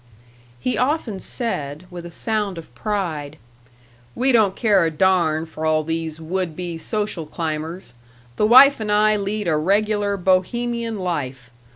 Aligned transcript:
He 0.59 0.79
often 0.79 1.19
said, 1.19 1.85
with 1.91 2.07
a 2.07 2.09
sound 2.09 2.57
of 2.57 2.73
pride: 2.73 3.37
"We 4.15 4.31
don't 4.31 4.55
care 4.55 4.83
a 4.83 4.89
darn 4.89 5.45
for 5.45 5.63
all 5.63 5.83
these 5.83 6.19
would 6.19 6.55
be 6.55 6.79
social 6.79 7.27
climbers. 7.27 7.93
The 8.37 8.47
wife 8.47 8.79
and 8.79 8.91
I 8.91 9.15
lead 9.15 9.47
a 9.47 9.55
regular 9.57 10.17
Bohemian 10.17 10.97
life. 10.97 11.51